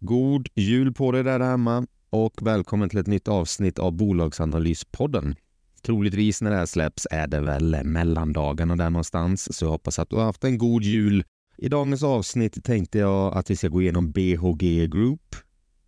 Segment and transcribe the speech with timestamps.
[0.00, 5.36] God jul på dig där hemma och välkommen till ett nytt avsnitt av Bolagsanalyspodden.
[5.82, 10.10] Troligtvis när det här släpps är det väl mellandagarna där någonstans, så jag hoppas att
[10.10, 11.24] du har haft en god jul.
[11.58, 15.36] I dagens avsnitt tänkte jag att vi ska gå igenom BHG Group.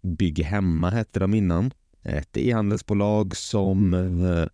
[0.03, 1.71] Bygg hemma hette de innan.
[2.03, 4.47] Ett e-handelsbolag som eh,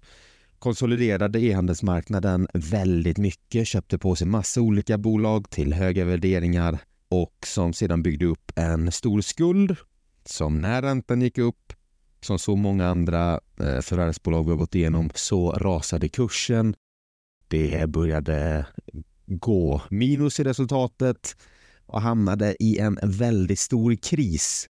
[0.58, 6.78] konsoliderade e-handelsmarknaden väldigt mycket, köpte på sig massa olika bolag till höga värderingar
[7.22, 9.76] och som sedan byggde upp en stor skuld
[10.24, 11.72] som när räntan gick upp,
[12.20, 16.74] som så många andra eh, förvärvsbolag vi har gått igenom, så rasade kursen.
[17.48, 18.66] Det började
[19.26, 21.36] gå minus i resultatet
[21.86, 24.66] och hamnade i en väldigt stor kris.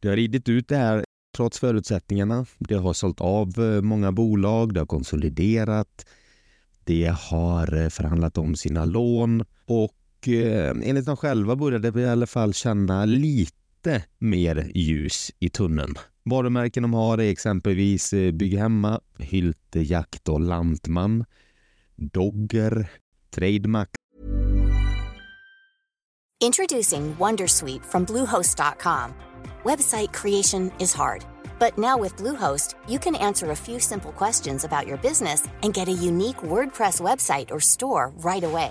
[0.00, 1.04] Det har ridit ut det här
[1.36, 2.46] trots förutsättningarna.
[2.58, 6.06] Det har sålt av eh, många bolag, det har konsoliderat,
[6.84, 12.08] det har eh, förhandlat om sina lån och eh, enligt dem själva började vi i
[12.08, 15.94] alla fall känna lite mer ljus i tunneln.
[16.24, 21.24] Varumärken de har är exempelvis eh, Bygghemma, Hylte Jakt och Lantman,
[21.96, 22.90] Dogger,
[23.30, 23.90] Trademax.
[26.40, 29.14] Introducing Wondersuite from Bluehost.com.
[29.64, 31.24] Website creation is hard,
[31.58, 35.74] but now with Bluehost, you can answer a few simple questions about your business and
[35.74, 38.70] get a unique WordPress website or store right away.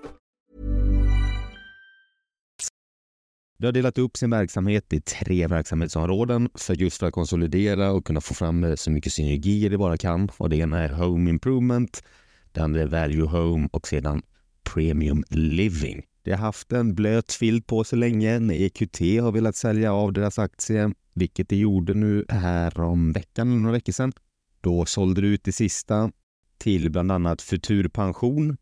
[3.61, 8.05] Du har delat upp sin verksamhet i tre verksamhetsområden för just för att konsolidera och
[8.05, 10.29] kunna få fram eh, så mycket synergier det bara kan.
[10.37, 12.03] Och det ena är Home Improvement,
[12.51, 14.21] det andra är Value Home och sedan
[14.63, 16.03] Premium Living.
[16.23, 20.13] Det har haft en blöt filt på sig länge när EQT har velat sälja av
[20.13, 24.13] deras aktie, vilket de gjorde nu här om veckan eller några veckor sedan.
[24.61, 26.11] Då sålde det ut det sista
[26.57, 28.57] till bland annat Futurpension.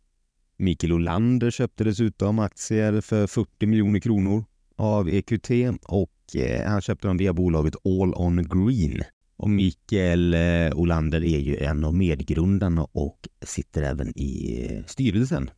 [0.58, 4.44] Mikael Olander köpte dessutom aktier för 40 miljoner kronor
[4.79, 5.50] av EQT
[5.84, 9.03] och eh, han köpte dem via bolaget All On Green.
[9.38, 15.50] Och Mikael eh, Olander är ju en av medgrundarna och sitter även i eh, styrelsen.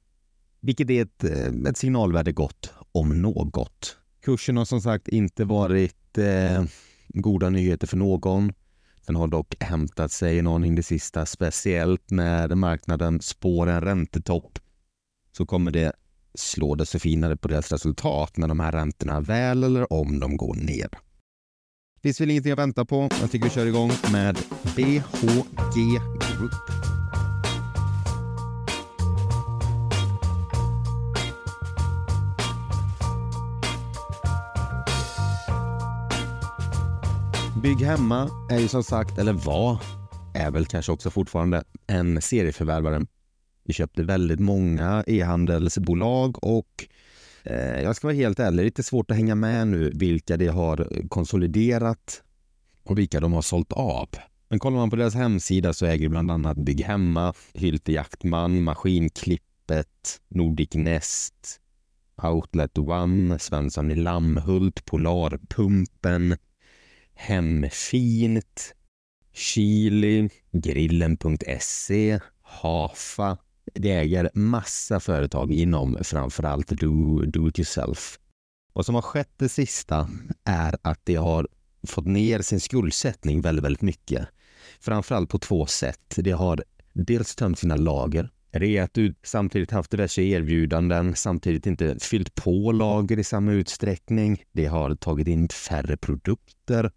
[0.62, 1.24] Vilket är ett,
[1.68, 3.98] ett signalvärde gott om något.
[4.24, 6.64] Kursen har som sagt inte varit eh,
[7.08, 8.54] goda nyheter för någon.
[9.08, 14.60] Den har dock hämtat sig en aning det sista, speciellt när marknaden spår en räntetopp
[15.32, 15.94] så kommer det
[16.36, 20.56] slå desto finare på deras resultat när de här räntorna väl eller om de går
[20.56, 20.90] ner.
[21.96, 23.10] Det finns väl ingenting att vänta på.
[23.22, 24.38] Jag tycker vi kör igång med
[24.76, 26.52] BHG Group.
[37.62, 39.78] Bygg Hemma är ju som sagt, eller var,
[40.34, 43.06] är väl kanske också fortfarande en serieförvärvare
[43.72, 46.88] vi köpte väldigt många e-handelsbolag och
[47.44, 50.38] eh, jag ska vara helt ärlig, det är lite svårt att hänga med nu vilka
[50.38, 52.24] det har konsoliderat
[52.84, 54.10] och vilka de har sålt av.
[54.50, 60.22] Men kollar man på deras hemsida så äger bland annat Bygg Hemma, Hylte Jaktman, Maskinklippet,
[60.28, 61.60] Nordic Nest,
[62.24, 66.38] Outlet One, Svensson i Lammhult, Polarpumpen,
[67.14, 68.76] Hemfint,
[69.34, 73.38] Chili, Grillen.se, Hafa,
[73.74, 78.20] det äger massa företag inom framförallt do, do it yourself.
[78.74, 80.10] Vad som har skett det sista
[80.44, 81.48] är att det har
[81.88, 84.28] fått ner sin skuldsättning väldigt, väldigt mycket.
[84.80, 86.16] Framförallt på två sätt.
[86.16, 86.64] Det har
[86.94, 93.20] dels tömt sina lager, reat ut, samtidigt haft diverse erbjudanden, samtidigt inte fyllt på lager
[93.20, 94.44] i samma utsträckning.
[94.52, 96.92] Det har tagit in färre produkter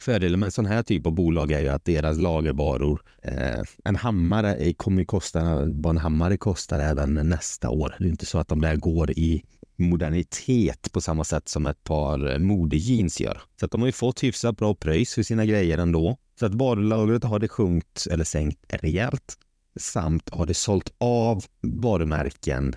[0.00, 3.96] Fördelen med en sån här typ av bolag är ju att deras lagervaror, eh, en
[3.96, 7.94] hammare kommer ju kosta vad en hammare kostar även nästa år.
[7.98, 9.42] Det är inte så att de där går i
[9.76, 13.42] modernitet på samma sätt som ett par eh, modejeans gör.
[13.60, 16.16] Så att de har ju fått hyfsat bra pröjs för sina grejer ändå.
[16.38, 19.38] Så att varulagret har det sjunkit eller sänkt rejält.
[19.80, 22.74] Samt har det sålt av varumärken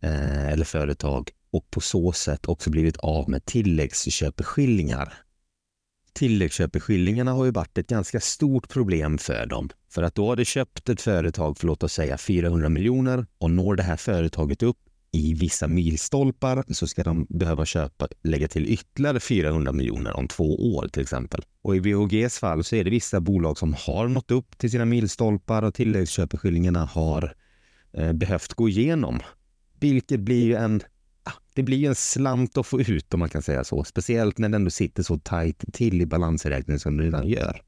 [0.00, 5.12] eh, eller företag och på så sätt också blivit av med tilläggsköpeskillingar.
[6.16, 9.68] Tilläggsköpeskillingarna har ju varit ett ganska stort problem för dem.
[9.90, 13.50] För att då har de köpt ett företag för låt oss säga 400 miljoner och
[13.50, 14.76] når det här företaget upp
[15.12, 20.74] i vissa milstolpar så ska de behöva köpa, lägga till ytterligare 400 miljoner om två
[20.76, 21.42] år till exempel.
[21.62, 24.84] Och i VHGs fall så är det vissa bolag som har nått upp till sina
[24.84, 27.34] milstolpar och tilläggsköpeskillingarna har
[27.92, 29.20] eh, behövt gå igenom.
[29.80, 30.82] Vilket blir ju en
[31.56, 33.84] det blir en slant att få ut om man kan säga så.
[33.84, 37.62] Speciellt när den ändå sitter så tajt till i balansräkningen som den redan gör.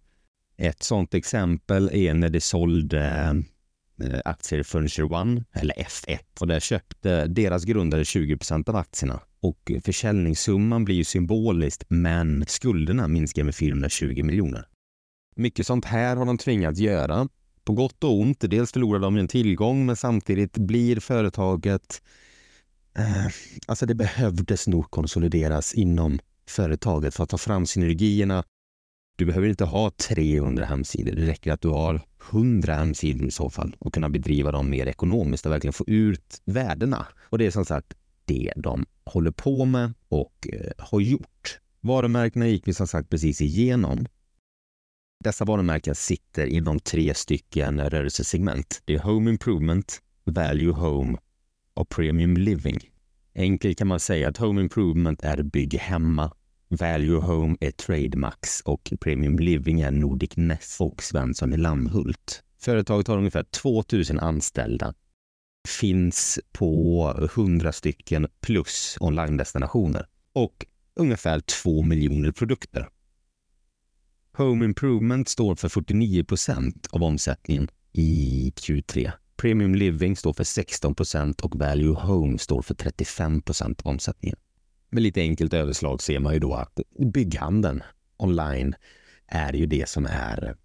[0.56, 3.06] Ett sådant exempel är när det sålde
[4.02, 6.18] eh, aktier i Furniture One, eller F1.
[6.40, 9.20] Och där köpte deras grundare 20 procent av aktierna.
[9.40, 14.68] Och försäljningssumman blir ju symboliskt, men skulderna minskar med 420 miljoner.
[15.36, 17.28] Mycket sånt här har de tvingats göra.
[17.64, 18.40] På gott och ont.
[18.40, 22.02] Dels förlorar de en tillgång, men samtidigt blir företaget...
[22.98, 23.26] Eh,
[23.66, 28.44] alltså det behövdes nog konsolideras inom företaget för att ta fram synergierna
[29.18, 31.12] du behöver inte ha 300 hemsidor.
[31.12, 34.86] Det räcker att du har 100 hemsidor i så fall och kunna bedriva dem mer
[34.86, 37.06] ekonomiskt och verkligen få ut värdena.
[37.22, 41.58] Och det är som sagt det de håller på med och eh, har gjort.
[41.80, 44.06] Varumärkena gick vi som sagt precis igenom.
[45.24, 48.82] Dessa varumärken sitter inom tre stycken rörelsesegment.
[48.84, 51.18] Det är Home Improvement, Value Home
[51.78, 52.78] av Premium Living.
[53.34, 56.32] Enkelt kan man säga att Home Improvement är bygg hemma
[56.68, 62.42] Value Home är Trademax och Premium Living är Nordic Nest och Svensson i Lammhult.
[62.60, 64.94] Företaget har ungefär 2000 anställda.
[65.68, 72.88] Finns på 100 stycken plus online-destinationer och ungefär 2 miljoner produkter.
[74.36, 79.12] Home Improvement står för 49 procent av omsättningen i Q3.
[79.40, 84.36] Premium Living står för 16 procent och Value Home står för 35 procent av omsättningen.
[84.90, 87.82] Med lite enkelt överslag ser man ju då att bygghandeln
[88.16, 88.74] online
[89.26, 90.56] är ju det som är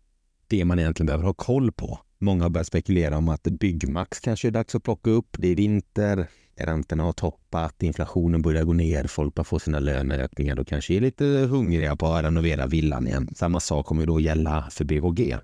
[0.48, 2.00] det man egentligen behöver ha koll på.
[2.20, 5.36] Många har börjat spekulera om att Byggmax kanske är dags att plocka upp.
[5.40, 10.60] Det är vinter, räntorna har toppat, inflationen börjar gå ner, folk börjar få sina löneökningar
[10.60, 13.30] och kanske är lite hungriga på att renovera villan igen.
[13.36, 15.38] Samma sak kommer då gälla för BHG.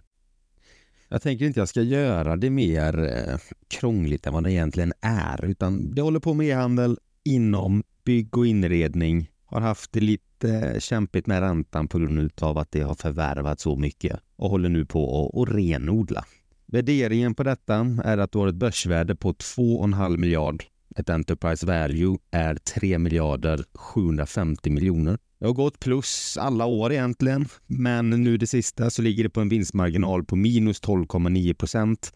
[1.12, 5.46] Jag tänker inte jag ska göra det mer eh, krångligt än vad det egentligen är,
[5.46, 10.80] utan det håller på med e-handel inom bygg och inredning har haft det lite eh,
[10.80, 14.86] kämpigt med räntan på grund av att det har förvärvat så mycket och håller nu
[14.86, 16.26] på att renodla.
[16.66, 20.64] Värderingen på detta är att du har ett börsvärde på 2,5 miljard.
[20.96, 25.18] Ett Enterprise Value är 3 miljarder 750 miljoner.
[25.42, 29.42] Jag har gått plus alla år egentligen, men nu det sista så ligger det på
[29.42, 32.14] en vinstmarginal på minus 12,9 procent.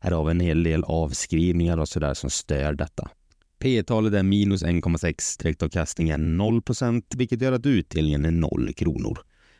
[0.00, 3.10] Här har vi en hel del avskrivningar och sådär som stör detta.
[3.58, 9.18] P talet är minus 1,6, direktavkastningen 0 procent, vilket gör att utdelningen är 0 kronor.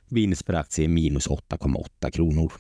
[0.09, 2.53] Vinst per aktie är minus 8,8 kronor.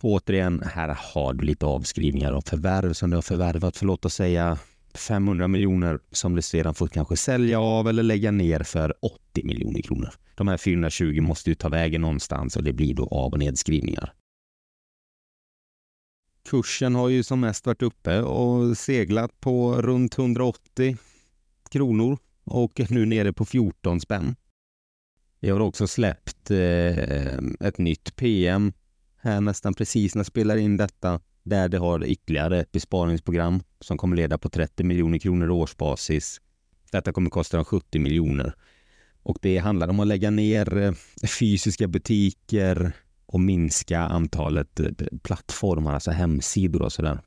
[0.00, 4.14] återigen, här har du lite avskrivningar av förvärv som du har förvärvat för låt oss
[4.14, 4.58] säga
[4.94, 9.82] 500 miljoner som du sedan får kanske sälja av eller lägga ner för 80 miljoner
[9.82, 10.10] kronor.
[10.34, 14.12] De här 420 måste ju ta vägen någonstans och det blir då av och nedskrivningar.
[16.48, 20.96] Kursen har ju som mest varit uppe och seglat på runt 180
[21.70, 24.36] kronor och är nu nere på 14 spänn.
[25.40, 28.72] Vi har också släppt eh, ett nytt PM
[29.16, 33.98] här nästan precis när jag spelar in detta där det har ytterligare ett besparingsprogram som
[33.98, 36.40] kommer leda på 30 miljoner kronor årsbasis.
[36.92, 38.54] Detta kommer kosta dem 70 miljoner
[39.22, 40.92] och det handlar om att lägga ner eh,
[41.38, 42.92] fysiska butiker,
[43.32, 44.90] och minska antalet eh,
[45.22, 47.20] plattformar, alltså hemsidor och sådär.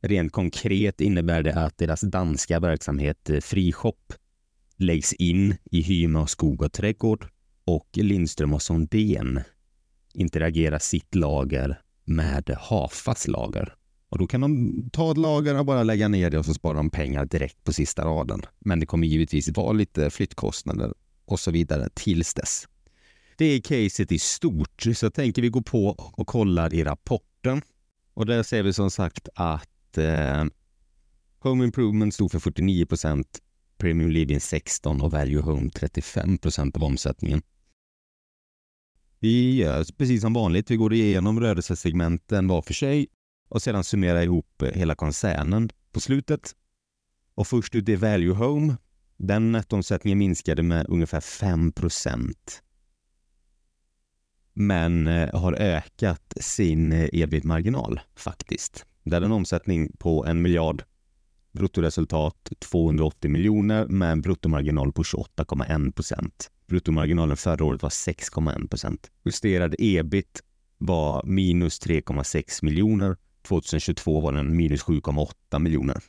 [0.00, 4.12] Rent konkret innebär det att deras danska verksamhet eh, Frishop
[4.76, 7.26] läggs in i Hyma och Skog och Trädgård
[7.64, 9.40] och Lindström och Sondén
[10.14, 13.74] interagerar sitt lager med Hafas lager.
[14.08, 16.74] Och då kan de ta ett lager och bara lägga ner det och så sparar
[16.74, 18.42] de pengar direkt på sista raden.
[18.58, 20.94] Men det kommer givetvis vara lite flyttkostnader
[21.24, 22.68] och så vidare tills dess.
[23.36, 27.62] Det är caset i stort, så jag tänker vi går på och kollar i rapporten.
[28.14, 30.44] Och där ser vi som sagt att eh,
[31.38, 33.38] Home Improvement stod för 49 procent,
[33.78, 37.42] Premium Living 16 och Value Home 35 procent av omsättningen.
[39.18, 43.06] Vi gör precis som vanligt, vi går igenom rörelsesegmenten var för sig
[43.48, 46.52] och sedan summerar ihop hela koncernen på slutet.
[47.34, 48.76] Och först ut är Value Home
[49.16, 52.62] Den nettoomsättningen minskade med ungefär 5 procent.
[54.52, 58.86] Men eh, har ökat sin eh, ebit-marginal faktiskt.
[59.02, 60.82] Där en omsättning på en miljard
[61.52, 66.50] bruttoresultat 280 miljoner med en bruttomarginal på 28,1 procent.
[66.66, 69.10] Bruttomarginalen förra året var 6,1 procent.
[69.24, 70.42] Justerad ebit
[70.78, 73.16] var minus 3,6 miljoner.
[73.48, 76.02] 2022 var den minus 7,8 miljoner.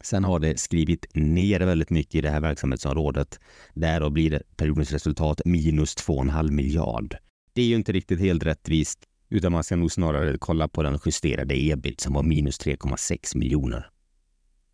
[0.00, 3.40] Sen har det skrivit ner väldigt mycket i det här verksamhetsområdet.
[3.74, 7.16] Därav blir det periodens resultat minus 2,5 miljard.
[7.52, 10.98] Det är ju inte riktigt helt rättvist, utan man ska nog snarare kolla på den
[11.06, 13.90] justerade ebit som var minus 3,6 miljoner.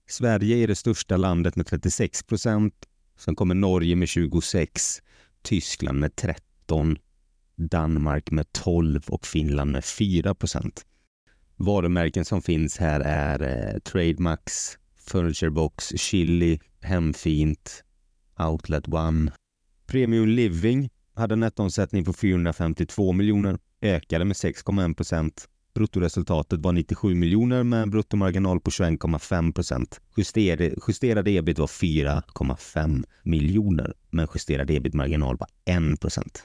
[0.09, 2.75] Sverige är det största landet med 36 procent.
[3.21, 5.03] Sen kommer Norge med 26,
[5.43, 6.99] Tyskland med 13,
[7.57, 10.87] Danmark med 12 och Finland med 4 procent.
[11.57, 17.85] Varumärken som finns här är eh, Trademax, Furniturebox, Chili, Hemfint,
[18.39, 19.33] Outlet One.
[19.87, 25.49] Premium Living hade en nettoomsättning på 452 miljoner, ökade med 6,1 procent.
[25.75, 30.00] Bruttoresultatet var 97 miljoner med en bruttomarginal på 21,5 procent.
[30.17, 36.45] Justerade, justerade ebit var 4,5 miljoner med en justerad ebit-marginal på 1 procent.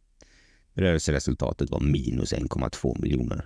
[0.74, 3.46] Rörelseresultatet var minus 1,2 miljoner.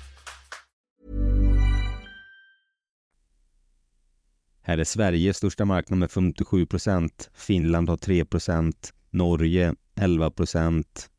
[4.71, 7.29] Här är Sverige största marknad med 57 procent.
[7.33, 8.93] Finland har 3 procent.
[9.09, 11.09] Norge 11 procent.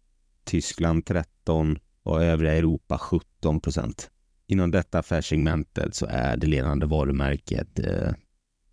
[0.44, 4.11] Tyskland 13 och övriga Europa 17 procent.
[4.47, 8.12] Inom detta affärssegmentet så är det ledande varumärket eh,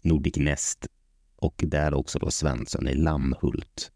[0.01, 0.87] Nordic Nest
[1.35, 3.91] och där också då Svensson i Lammhult.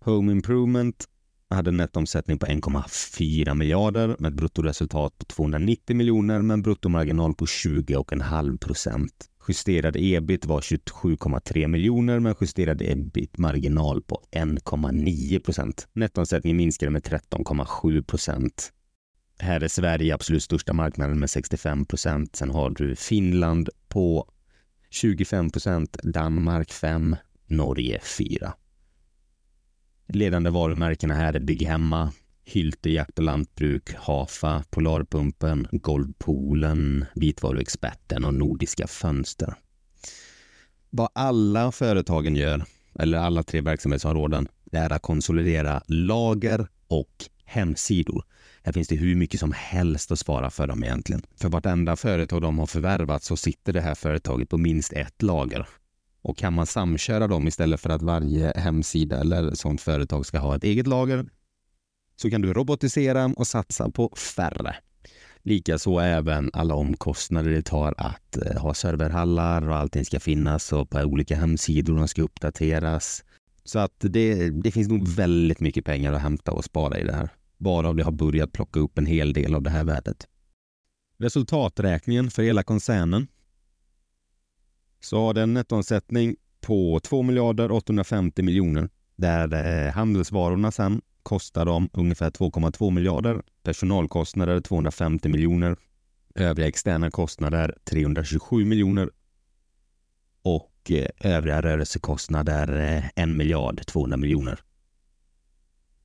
[0.00, 1.08] Home Improvement
[1.50, 7.34] hade en nettoomsättning på 1,4 miljarder med ett bruttoresultat på 290 miljoner med en bruttomarginal
[7.34, 9.28] på 20,5 procent.
[9.48, 15.88] Justerad ebit var 27,3 miljoner med en justerad ebit-marginal på 1,9 procent.
[15.92, 18.72] Nettoomsättningen minskade med 13,7 procent.
[19.38, 22.36] Här är Sverige absolut största marknaden med 65 procent.
[22.36, 24.28] Sen har du Finland på
[24.90, 28.52] 25 procent, Danmark 5, Norge 4.
[30.12, 32.12] Ledande varumärkena här är Bygghemma,
[32.44, 39.54] Hylte Jakt och Lantbruk, Hafa, Polarpumpen, Golvpoolen, Vitvaruexperten och Nordiska Fönster.
[40.90, 42.64] Vad alla företagen gör,
[42.98, 48.24] eller alla tre verksamhetsområden, är att konsolidera lager och hemsidor.
[48.62, 51.22] Här finns det hur mycket som helst att svara för dem egentligen.
[51.40, 55.66] För vartenda företag de har förvärvat så sitter det här företaget på minst ett lager.
[56.28, 60.56] Och kan man samköra dem istället för att varje hemsida eller sånt företag ska ha
[60.56, 61.26] ett eget lager
[62.16, 64.76] så kan du robotisera och satsa på färre.
[65.42, 70.90] Likaså även alla omkostnader det tar att eh, ha serverhallar och allting ska finnas och
[70.90, 73.24] på olika hemsidor de ska uppdateras.
[73.64, 77.14] Så att det, det finns nog väldigt mycket pengar att hämta och spara i det
[77.14, 77.28] här.
[77.58, 80.26] Bara om det har börjat plocka upp en hel del av det här värdet.
[81.18, 83.26] Resultaträkningen för hela koncernen
[85.00, 91.88] så har den nettoomsättning på 2 miljarder 850 miljoner där eh, handelsvarorna sen kostar de
[91.92, 95.76] ungefär 2,2 miljarder, personalkostnader 250 miljoner,
[96.34, 99.10] övriga externa kostnader 327 miljoner
[100.42, 102.80] och eh, övriga rörelsekostnader
[103.16, 104.60] eh, 1 miljard 200 miljoner.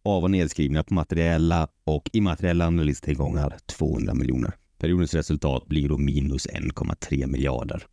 [0.04, 4.54] Av och nedskrivningar på materiella och immateriella analystillgångar 200 miljoner.
[4.78, 7.88] Periodens resultat blir då minus 1,3 miljarder.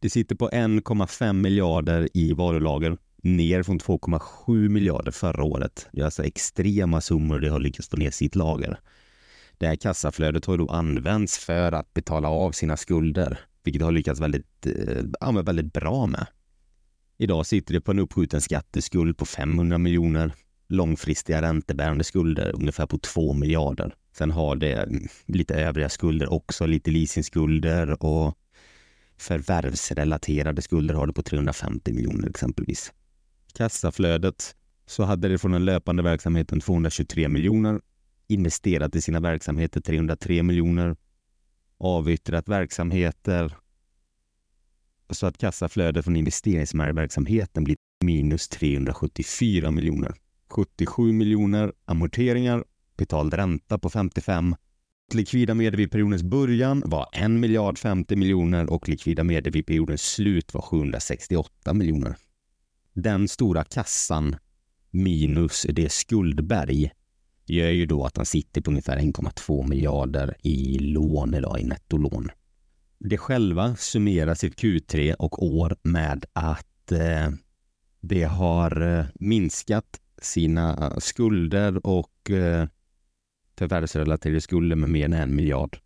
[0.00, 5.88] Det sitter på 1,5 miljarder i varulager, ner från 2,7 miljarder förra året.
[5.92, 8.80] Det är alltså extrema summor det har lyckats få ner sitt lager.
[9.58, 14.20] Det här kassaflödet har då använts för att betala av sina skulder, vilket har lyckats
[14.20, 14.66] väldigt,
[15.20, 16.26] eh, väldigt bra med.
[17.18, 20.32] Idag sitter det på en uppskjuten skatteskuld på 500 miljoner,
[20.68, 23.94] långfristiga räntebärande skulder ungefär på 2 miljarder.
[24.12, 24.88] Sen har det
[25.26, 28.38] lite övriga skulder också, lite leasingskulder och
[29.18, 32.92] förvärvsrelaterade skulder har du på 350 miljoner exempelvis.
[33.54, 34.54] Kassaflödet
[34.86, 37.80] så hade det från den löpande verksamheten 223 miljoner,
[38.26, 40.96] investerat i sina verksamheter 303 miljoner,
[41.78, 43.56] avyttrat verksamheter
[45.10, 50.14] så att kassaflödet från investeringsverksamheten blir minus 374 miljoner.
[50.50, 52.64] 77 miljoner amorteringar,
[52.96, 54.56] betald ränta på 55
[55.14, 60.02] Likvida medel vid periodens början var 1 miljard 50 miljoner och likvida medel vid periodens
[60.02, 62.16] slut var 768 miljoner.
[62.92, 64.36] Den stora kassan
[64.90, 66.90] minus det skuldberg
[67.46, 72.30] gör ju då att han sitter på ungefär 1,2 miljarder i lån idag, i nettolån.
[72.98, 77.30] Det själva summerar sitt Q3 och år med att eh,
[78.00, 82.68] det har eh, minskat sina skulder och eh,
[83.58, 85.78] förvärvsrelaterade skulder med mer än en miljard.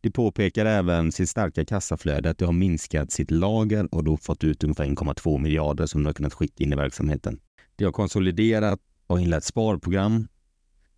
[0.00, 4.44] De påpekar även sitt starka kassaflöde, att de har minskat sitt lager och då fått
[4.44, 7.40] ut ungefär 1,2 miljarder som de har kunnat skicka in i verksamheten.
[7.76, 10.28] De har konsoliderat och inlett sparprogram,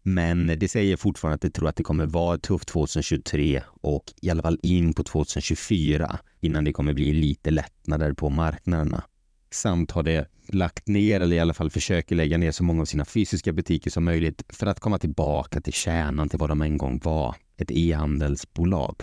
[0.02, 4.04] men de säger fortfarande att de tror att det kommer vara ett tufft 2023 och
[4.22, 9.04] i alla fall in på 2024 innan det kommer bli lite lättnader på marknaderna.
[9.50, 12.84] Samt har det lagt ner, eller i alla fall försöker lägga ner så många av
[12.84, 16.78] sina fysiska butiker som möjligt för att komma tillbaka till kärnan till vad de en
[16.78, 19.02] gång var, ett e-handelsbolag.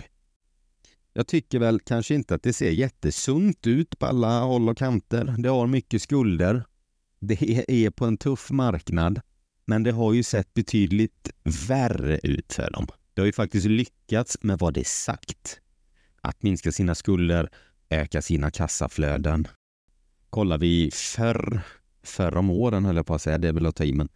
[1.12, 5.34] Jag tycker väl kanske inte att det ser jättesunt ut på alla håll och kanter.
[5.38, 6.64] Det har mycket skulder.
[7.20, 9.20] Det är på en tuff marknad,
[9.64, 11.30] men det har ju sett betydligt
[11.68, 12.86] värre ut för dem.
[13.14, 15.60] Det har ju faktiskt lyckats med vad det är sagt.
[16.20, 17.50] Att minska sina skulder,
[17.90, 19.48] öka sina kassaflöden
[20.30, 21.60] kollar vi förr,
[22.02, 24.08] förr om åren höll jag på att säga, det är väl att ta i, men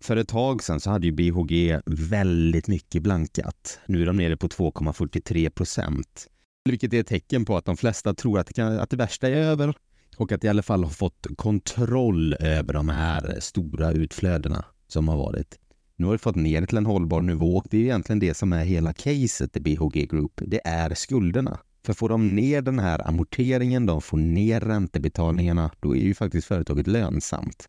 [0.00, 3.78] för ett tag sedan så hade ju BHG väldigt mycket blankat.
[3.86, 6.26] Nu är de nere på 2,43 procent.
[6.64, 9.28] Vilket är ett tecken på att de flesta tror att det, kan, att det värsta
[9.28, 9.74] är över
[10.16, 15.08] och att de i alla fall har fått kontroll över de här stora utflödena som
[15.08, 15.58] har varit.
[15.96, 18.34] Nu har vi fått ner det till en hållbar nivå och det är egentligen det
[18.36, 20.40] som är hela caset i BHG Group.
[20.46, 21.58] Det är skulderna.
[21.82, 26.46] För får de ner den här amorteringen, de får ner räntebetalningarna, då är ju faktiskt
[26.46, 27.68] företaget lönsamt.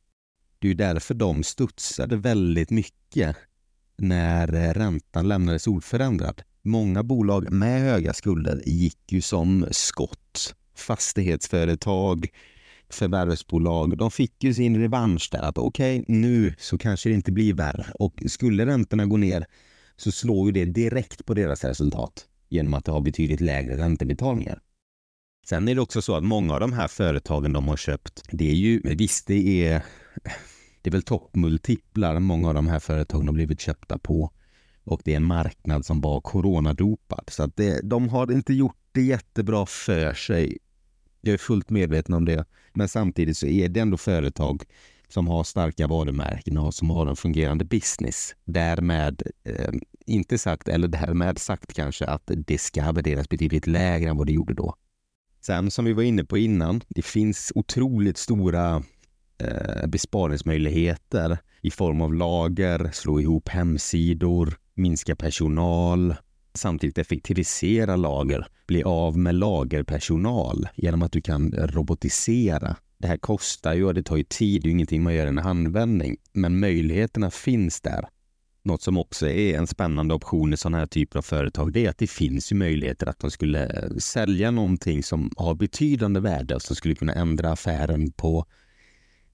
[0.59, 3.35] Det är ju därför de studsade väldigt mycket
[3.97, 6.41] när eh, räntan lämnades oförändrad.
[6.61, 10.55] Många bolag med höga skulder gick ju som skott.
[10.75, 12.27] Fastighetsföretag,
[12.89, 17.31] förvärvsbolag, de fick ju sin revansch där att okej, okay, nu så kanske det inte
[17.31, 19.45] blir värre och skulle räntorna gå ner
[19.97, 24.61] så slår ju det direkt på deras resultat genom att det har betydligt lägre räntebetalningar.
[25.45, 28.49] Sen är det också så att många av de här företagen de har köpt, det
[28.49, 29.83] är ju, visst det är,
[30.81, 34.31] det är väl toppmultiplar många av de här företagen har blivit köpta på
[34.83, 37.23] och det är en marknad som var coronadopad.
[37.27, 40.57] Så att det, de har inte gjort det jättebra för sig.
[41.21, 42.45] Jag är fullt medveten om det.
[42.73, 44.63] Men samtidigt så är det ändå företag
[45.13, 48.35] som har starka varumärken och som har en fungerande business.
[48.45, 49.73] Därmed eh,
[50.05, 54.33] inte sagt, eller därmed sagt kanske, att det ska värderas betydligt lägre än vad det
[54.33, 54.75] gjorde då.
[55.41, 58.83] Sen som vi var inne på innan, det finns otroligt stora
[59.37, 66.15] eh, besparingsmöjligheter i form av lager, slå ihop hemsidor, minska personal,
[66.53, 73.73] samtidigt effektivisera lager, bli av med lagerpersonal genom att du kan robotisera det här kostar
[73.73, 76.17] ju och det tar ju tid, det är ingenting man gör i en handvändning.
[76.33, 78.05] Men möjligheterna finns där.
[78.63, 81.89] Något som också är en spännande option i sådana här typer av företag, det är
[81.89, 86.55] att det finns ju möjligheter att de skulle eh, sälja någonting som har betydande värde
[86.55, 88.45] och som skulle kunna ändra affären på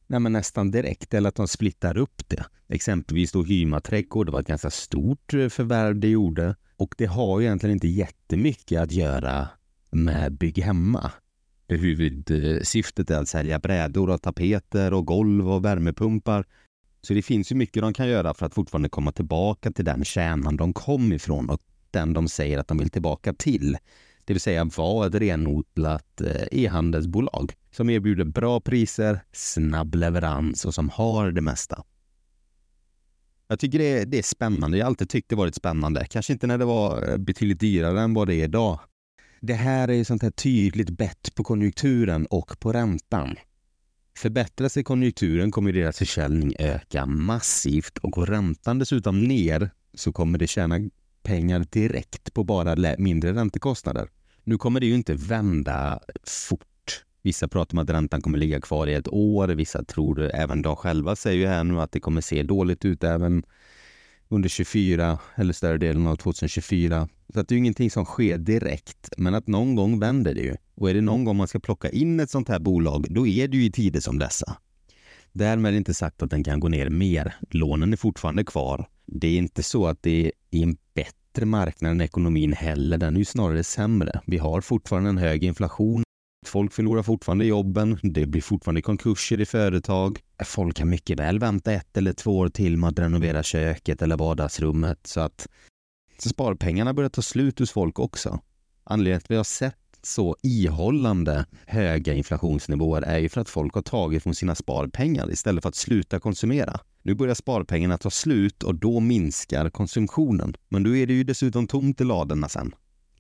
[0.10, 2.46] Nej, men nästan direkt eller att de splittar upp det.
[2.70, 7.06] Exempelvis då Hyma trädgård, det var ett ganska stort eh, förvärv det gjorde och det
[7.06, 9.48] har ju egentligen inte jättemycket att göra
[9.92, 11.12] med Bygg Hemma.
[11.76, 16.46] Huvudsyftet är att sälja brädor och tapeter och golv och värmepumpar.
[17.02, 20.06] Så det finns ju mycket de kan göra för att fortfarande komma tillbaka till den
[20.06, 23.78] kärnan de kom ifrån och den de säger att de vill tillbaka till.
[24.26, 30.74] Det vill säga vara ett renodlat eh, e-handelsbolag som erbjuder bra priser, snabb leverans och
[30.74, 31.84] som har det mesta.
[33.48, 34.78] Jag tycker det är, det är spännande.
[34.78, 36.06] Jag har alltid tyckt det varit spännande.
[36.10, 38.80] Kanske inte när det var eh, betydligt dyrare än vad det är idag.
[39.42, 43.36] Det här är sånt här tydligt bett på konjunkturen och på räntan.
[44.18, 50.40] Förbättrar sig konjunkturen kommer deras försäljning öka massivt och går räntan dessutom ner så kommer
[50.40, 50.80] det tjäna
[51.24, 54.10] pengar direkt på bara mindre räntekostnader.
[54.44, 57.04] Nu kommer det ju inte vända fort.
[57.22, 59.48] Vissa pratar om att räntan kommer ligga kvar i ett år.
[59.48, 63.04] Vissa tror, även de själva säger ju här nu att det kommer se dåligt ut
[63.04, 63.44] även
[64.30, 67.10] under 24 eller större delen av 2024.
[67.34, 70.42] Så att det är ju ingenting som sker direkt, men att någon gång vänder det
[70.42, 70.56] ju.
[70.76, 73.48] Och är det någon gång man ska plocka in ett sånt här bolag, då är
[73.48, 74.58] det ju i tider som dessa.
[75.32, 77.36] Därmed inte sagt att den kan gå ner mer.
[77.50, 78.88] Lånen är fortfarande kvar.
[79.06, 82.98] Det är inte så att det är en bättre marknad än ekonomin heller.
[82.98, 84.22] Den är ju snarare sämre.
[84.26, 86.04] Vi har fortfarande en hög inflation.
[86.48, 88.00] Folk förlorar fortfarande jobben.
[88.04, 90.20] Det blir fortfarande konkurser i företag.
[90.46, 94.18] Folk kan mycket väl vänta ett eller två år till med att renovera köket eller
[94.18, 95.48] vardagsrummet så att
[96.20, 98.40] sparpengarna börjar ta slut hos folk också.
[98.84, 103.76] Anledningen till att vi har sett så ihållande höga inflationsnivåer är ju för att folk
[103.76, 106.80] har tagit från sina sparpengar istället för att sluta konsumera.
[107.02, 110.56] Nu börjar sparpengarna ta slut och då minskar konsumtionen.
[110.70, 112.72] Men då är det ju dessutom tomt i ladorna sen.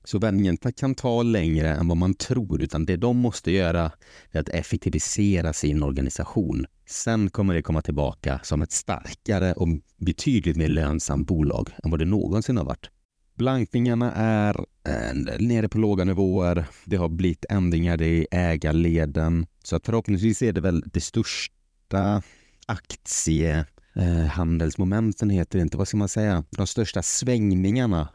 [0.07, 3.91] Så vändningen kan ta längre än vad man tror, utan det de måste göra
[4.31, 6.65] är att effektivisera sin organisation.
[6.85, 9.67] Sen kommer det komma tillbaka som ett starkare och
[9.97, 12.89] betydligt mer lönsamt bolag än vad det någonsin har varit.
[13.35, 14.55] Blankningarna är
[14.87, 16.65] eh, nere på låga nivåer.
[16.85, 19.45] Det har blivit ändringar i ägarleden.
[19.63, 22.21] Så att förhoppningsvis är det väl det största
[22.65, 28.07] aktiehandelsmomenten, eh, heter det inte, vad ska man säga, de största svängningarna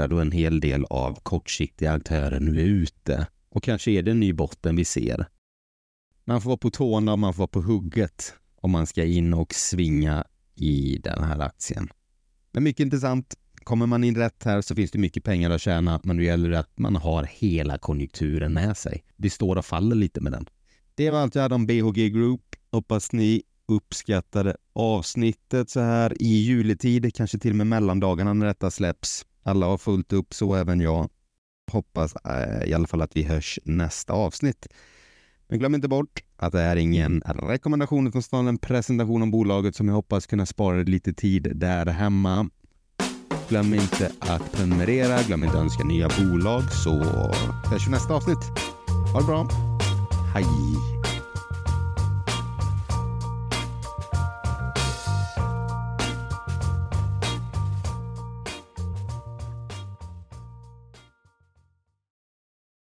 [0.00, 3.26] borta då en hel del av kortsiktiga aktörer nu är ute.
[3.50, 5.26] Och kanske är det en ny botten vi ser.
[6.24, 9.34] Man får vara på tårna och man får vara på hugget om man ska in
[9.34, 10.24] och svinga
[10.56, 11.88] i den här aktien.
[12.52, 13.34] Men mycket intressant.
[13.64, 16.50] Kommer man in rätt här så finns det mycket pengar att tjäna, men det gäller
[16.50, 19.04] det att man har hela konjunkturen med sig.
[19.16, 20.46] Det står och faller lite med den.
[20.94, 22.56] Det var allt jag hade om BHG Group.
[22.72, 28.70] Hoppas ni uppskattade avsnittet så här i juletid, kanske till och med mellandagarna när detta
[28.70, 29.26] släpps.
[29.42, 31.08] Alla har fullt upp, så även jag.
[31.72, 34.68] Hoppas eh, i alla fall att vi hörs nästa avsnitt.
[35.48, 39.88] Men glöm inte bort att det är ingen rekommendation utan en presentation om bolaget som
[39.88, 42.50] jag hoppas kunna spara lite tid där hemma.
[43.48, 47.02] Glöm inte att prenumerera, glöm inte att önska nya bolag så
[47.70, 48.44] hörs vi nästa avsnitt.
[49.12, 49.48] Ha det bra.
[50.34, 50.99] Hej!